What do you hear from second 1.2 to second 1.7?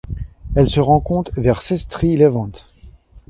vers